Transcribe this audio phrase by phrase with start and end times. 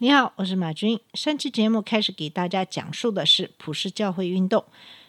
[0.00, 1.00] 你好，我是马军。
[1.14, 4.64] 上期节目开始给大家讲述的是普世教会运动，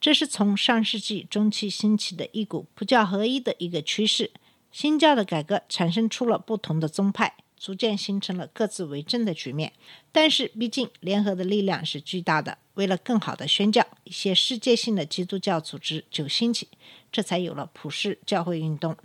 [0.00, 4.30] 这是从上世纪中期兴起的一股不教合一的一个趋势。
[4.72, 9.74] 新教的改革产生出了不同的宗派，逐渐形成了各自为政的局面。
[10.10, 12.56] 但是，毕竟联合的力量是巨大的。
[12.72, 16.66] 为了更好的宣教，一些世界性的基督教组织就兴起，
[17.12, 18.96] 这才有了普世教会运动。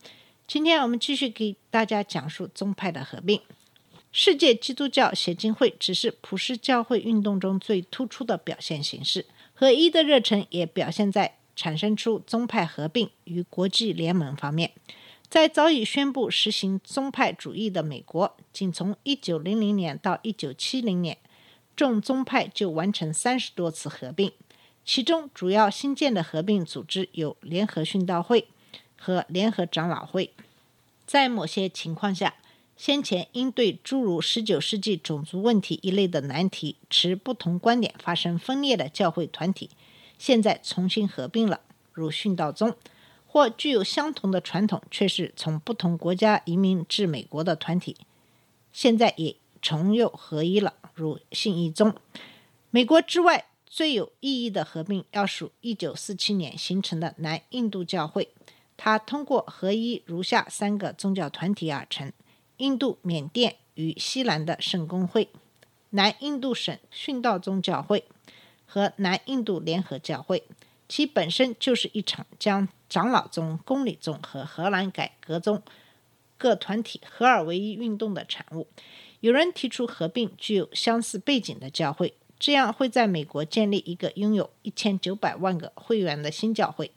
[0.47, 3.41] 今天我们继续给大家讲述宗派的合并。
[4.17, 14.71] 世界基督教协进会只是普世教会运动中最突出的表现形式，合一的热忱也表现在产生出宗派合并与国际联盟方面。
[15.27, 21.17] 在早已宣布实行宗派主义的美国，仅从1900年到1970年，
[21.75, 24.31] 众宗派就完成三十多次合并，
[24.85, 28.47] 其中主要新建的合并组织有联合殉道会
[28.97, 30.31] 和联合长老会。
[31.05, 32.35] 在某些情况下，
[32.77, 39.69] 先前因对诸如19世纪种族问题一类的难题持不同观点发生分裂的教会团体，
[40.17, 41.61] 现在重新合并了，
[41.93, 42.71] 如殉道宗；
[43.25, 47.95] 或具有相同的传统却是从不同国家移民至美国的团体，
[48.73, 51.95] 现在也重又合一了，如信义宗。
[52.71, 58.29] 美国之外最有意义的合并，要数1947年形成的南印度教会，
[58.75, 62.11] 它通过合一如下三个宗教团体而成。
[62.57, 65.29] 印度、缅甸与西兰的圣公会、
[65.89, 68.05] 南印度省殉道宗教会
[68.65, 70.43] 和南印度联合教会，
[70.87, 75.61] 其本身就是一场将长老宗、公理宗和荷兰改革宗
[76.37, 78.67] 各团体合二为一运动的产物。
[79.21, 86.91] 有人提出合并具有相似背景的教会，这样会在美国建立一个拥有一千九百万个会员的新教会。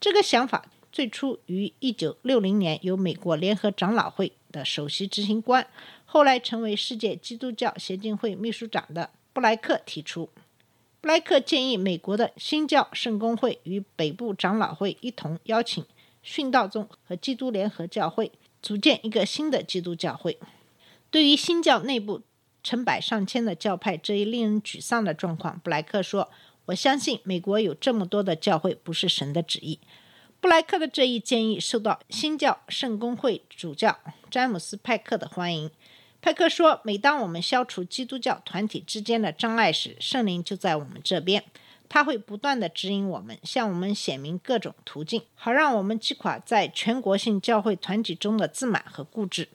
[0.00, 5.66] 这个想法最初于一九六零年由美国联合长老会的首席执行官，
[6.04, 10.28] 后来成为世界基督教协进会秘书长的布莱克提出。
[11.00, 15.84] 布莱克建议美国的新教圣公会与北部长老会一同邀请
[16.24, 20.38] 殉道宗和基督联合教会，组建一个新的基督教会。
[21.10, 22.22] 对于新教内部
[22.62, 26.28] 成百上千的教派这一令人沮丧的状况，布莱克说
[26.66, 29.78] ：“我相信美国有这么多的教会不是神的旨意。”
[30.40, 33.98] 布莱克的这一建议受到新教圣公会主教
[34.30, 35.68] 詹姆斯·派克的欢迎。
[36.22, 41.42] 派克说：“每当我们消除基督教团体之间的障碍时，圣灵就在我们这边，
[41.88, 49.48] 他会不断的指引我们，向我们显明各种途径，好让我们击垮在全国性教会团体中的自满和固执。”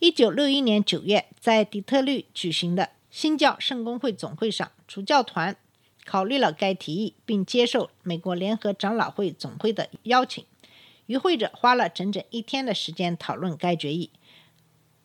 [0.00, 5.56] 一九六一年九月，在底特律举行的新教圣公会总会上，主教团。
[6.04, 10.44] 考虑了该提议，并接受美国联合长老会总会的邀请。
[11.06, 14.10] 与会者花了整整一天的时间讨论该决议。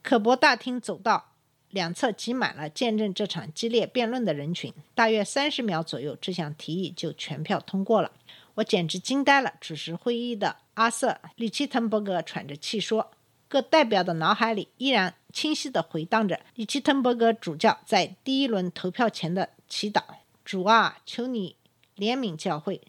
[0.02, 1.34] 可伯大厅走道
[1.70, 4.74] 两侧挤满了见证这场激烈辩论的人群。
[4.96, 8.12] 大约三十秒左右，这项提议就全票通过了。
[8.56, 9.54] 我简直惊呆了！
[9.60, 13.12] 主持会议的阿瑟·里奇滕伯格喘着气说
[13.48, 20.02] ：“各代表的脑海里依然清晰地回荡着里奇滕伯格主教在第一轮投票前的祈祷。”
[20.50, 21.58] 主啊，求你
[21.96, 22.82] 怜悯教会，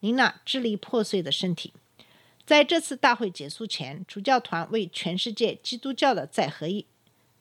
[0.00, 1.72] 你那支离破碎的身体。
[2.44, 6.84] 在这次大会结束前，主教团为全世界基督教的再合一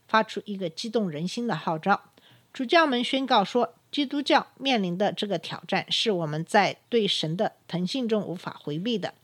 [0.08, 2.04] 发出一个激动人心的号召。
[2.54, 9.16] 主教们宣告说，基督教面临的这个挑战是我们在对神的腾信中无法回避的。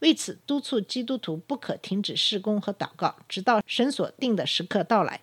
[0.00, 5.22] 为此，督促基督徒不可停止事工和祷告，直到神所定的时刻到来。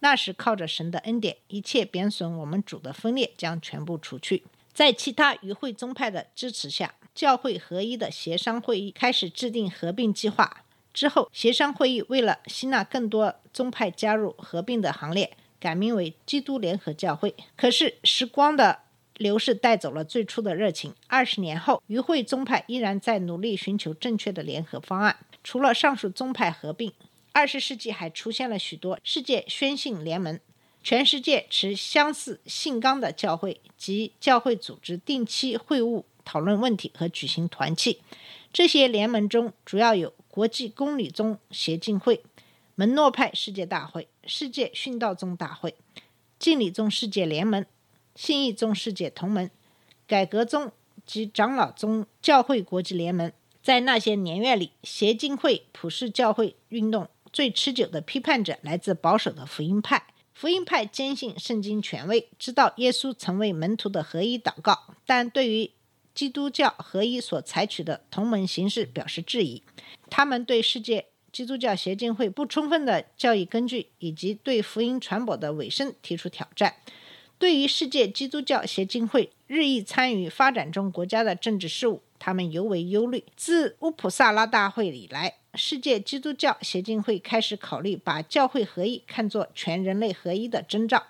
[0.00, 4.44] 那时，靠着神的恩典，一切贬损我们主的分裂将全部除去。
[4.72, 10.64] 在其他与会宗派的支持下，教会合一的协商会议开始制定合并计划。
[10.92, 17.34] 之后，协商会议为了吸纳更多宗派加入合并的行列，改名为基督联合教会。
[17.56, 18.80] 可是，时光的
[19.16, 20.94] 流逝带走了最初的热情。
[21.06, 25.16] 二十年后，与会宗派依然在努力寻求正确的联合方案。
[25.42, 26.92] 除了上述宗派合并，
[27.36, 30.40] 二十世纪还出现了许多世界宣信联盟，
[30.82, 38.00] 全世界持相似信纲的教会及教会组织定期会晤、讨论问题和举行团契。
[38.54, 42.22] 这些联盟中主要有国际公理宗协进会、
[42.74, 45.74] 门诺派世界大会、世界殉道宗大会、
[46.38, 47.66] 敬礼宗世界联盟、
[48.14, 49.50] 信义宗世界同盟、
[50.06, 50.72] 改革宗
[51.04, 53.30] 及长老宗教会国际联盟。
[53.62, 60.06] 在那些年月里，协进会、普世教会运动最持久的批判者来自保守的福音派。
[60.32, 65.70] 福音派坚信圣经权威，知道耶稣曾为门徒的合一祷告，但对于
[66.14, 69.62] 基督教合一所采取的同盟形式表示质疑。
[70.08, 76.76] 他们对世界基督教协进会不充分的教义根据以及对福音传播的尾声提出挑战。
[77.38, 83.22] 对于世界基督教协进会日益参与发展中国家的政治事务，他们尤为忧虑。
[83.36, 91.06] 自乌普萨拉大会以来，世界基督教协进会开始考虑把教会合一看作全人类合一的征兆。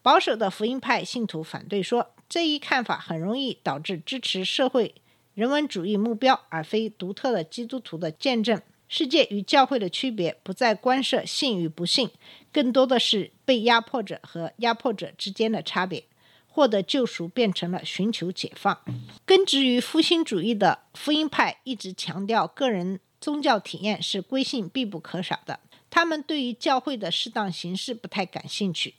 [0.00, 4.94] 保守的福音派信徒反对说，这一看法很容易导致支持社会
[5.34, 8.62] 人文主义目标而非独特的基督徒的见证。
[8.88, 12.08] 世界与教会的区别不再关涉信与不信，
[12.50, 16.04] 更多的是被压迫者和压迫者之间的差别。
[16.46, 18.80] 获得救赎变成了寻求解放。
[19.24, 25.60] 根植于复兴主义的福音派一直强调个人宗教体验是归信必不可少的。
[25.90, 28.94] 他们对于教会的适当形式不太感兴趣。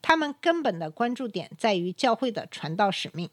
[0.00, 3.28] 他们根本的关注点在于教会的传道使命。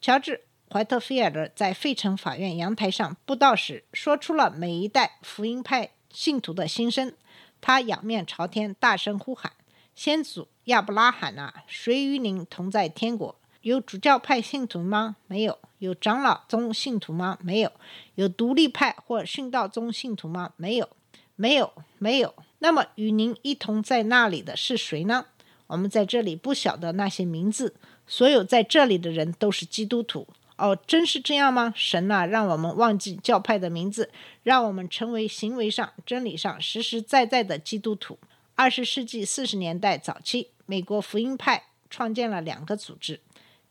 [0.00, 0.42] 乔治·
[0.72, 7.14] 怀特菲尔德在费城法院阳台上布道时，说出了每一代福音派信徒的心声。
[7.60, 9.52] 他仰面朝天，大声呼喊。
[9.94, 13.36] 先祖亚伯拉罕呐，谁与您同在天国？
[13.60, 15.16] 有主教派信徒吗？
[15.28, 15.58] 没有。
[15.82, 17.36] 有长老宗信徒吗？
[17.42, 17.72] 没有。
[18.14, 20.52] 有独立派或殉道宗信徒吗？
[20.56, 20.88] 没有。
[21.34, 22.32] 没有，没有。
[22.60, 25.26] 那么与您一同在那里的是谁呢？
[25.66, 27.74] 我们在这里不晓得那些名字。
[28.06, 30.28] 所有在这里的人都是基督徒。
[30.56, 31.74] 哦，真是这样吗？
[31.74, 34.12] 神呐，让我们忘记教派的名字，
[34.44, 38.16] 让我们成为行为上、真理上实实在在的基督徒。
[38.54, 43.18] 二十世纪四十年代早期，美国福音派创建了两个组织：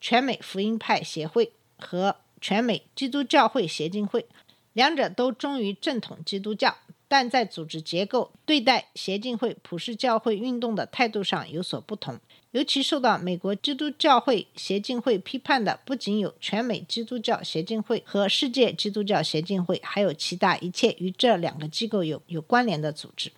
[0.02, 4.26] 全美福音派协会和全美基督教会协进会。
[4.74, 6.78] 两者都忠于正统基督教，
[7.10, 12.18] 但在组织结构、对待协进会、普世教会运动的态度上有所不同。
[12.52, 23.32] 尤其受到美国基督教会协进会批判的，不仅有全美基督教协进会和世界基督教协进会，还有其他一切与这两个机构有有关联的组织。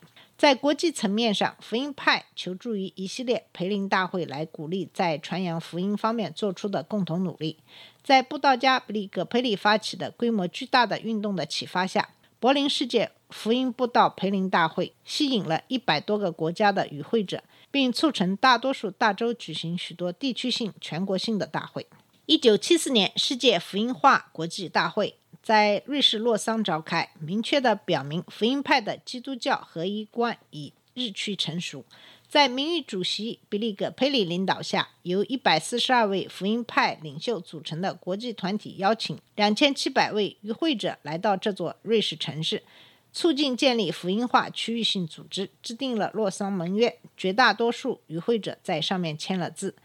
[0.43, 7.59] 在国际层面上，福音派求助于一系列培灵大会来鼓励在传扬福音方面做出的共同努力。
[8.03, 12.09] 在布道家比利·葛培里发起的规模巨大的运动的启发下，
[12.41, 17.41] 柏林世界福音布道培灵大会吸引了一百多个国家的与会者，
[17.71, 21.87] 并促成大多数大洲举行许多地区性、全国性的大会。
[22.25, 25.15] 一九七四年，世界福音化国际大会。
[25.43, 31.83] 在瑞士洛桑召开，明确地表明福音派的基督教合一观已日趋成熟。
[32.29, 42.63] 在名誉主席比利·葛佩里领导下，由一百四十二位福音派领袖组成的国际团体邀请两千七百位与会者来到这座瑞士城市，
[43.11, 46.97] 促进建立福音化区域性组织，制定了洛桑盟约。
[47.17, 49.75] 绝大多数与会者在上面签了字。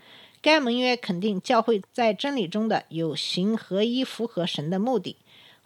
[0.40, 5.16] 该盟约肯定教会在真理中的有形合一，符合神的目的。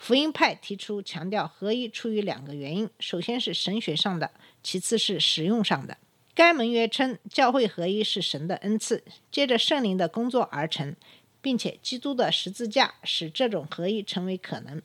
[0.02, 5.96] 福音派提出强调合一出于两个原因：首先是神学上的，其次是实用上的。
[6.34, 10.96] 该盟约称，教会合一是神的恩赐，接着圣灵的工作而成，
[11.40, 14.82] 并且基督的十字架使这种合一成为可能，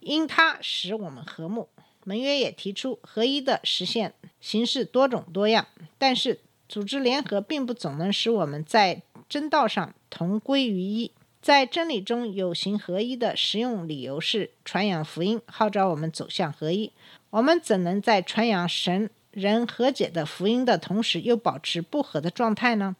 [0.00, 1.68] 因它使我们和睦。
[2.04, 5.66] 盟约也提出，合一的实现形式多种多样，
[5.98, 11.12] 但是组织联合并不总能使我们在真道上同归于一。
[11.46, 16.90] 在真理中有形合一的实用理由是传扬福音，号召我们走向合一。
[17.30, 22.96] 我们怎能在传扬神人和解的福音的同时，又保持不和的状态呢？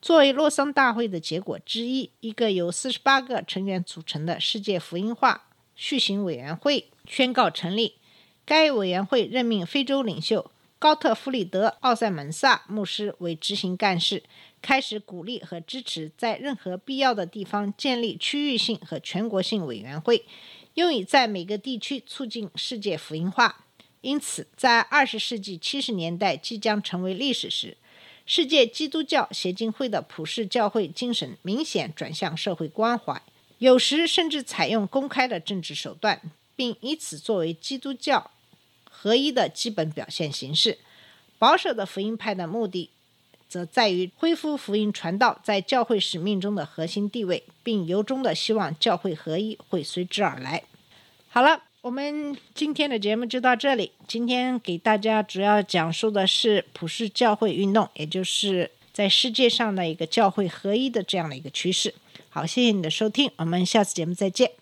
[0.00, 7.96] 作为洛桑大会的结果之一，一个由四十八个成员组成的世界福音化续行委员会宣告成立。
[8.46, 14.22] 该委员会任命非洲领袖高特弗里德·奥塞门萨牧师为执行干事。
[14.62, 20.24] 开始鼓励和支持在任何必要的地方建立区域性和全国性委员会，
[20.74, 23.66] 用以在每个地区促进世界福音化。
[24.00, 27.76] 因此，在二十世纪七十年代即将成为历史时，
[28.24, 33.20] 世界基督教协进会的普世教会精神明显转向社会关怀，
[33.58, 36.20] 有时甚至采用公开的政治手段，
[36.56, 38.30] 并以此作为基督教
[38.84, 40.78] 合一的基本表现形式。
[41.38, 42.90] 保守的福音派的目的。
[43.52, 50.62] 则在于恢复福音传道在教会使命中的核心地位，并由衷的希望教会合一会随之而来。
[51.28, 53.92] 好了，我们今天的节目就到这里。
[54.08, 61.92] 今天给大家主要讲述的是普世教会运动，也就是在世界上的一个教会合一的这样的一个趋势。
[62.30, 64.61] 好，谢谢你的收听，我们下次节目再见。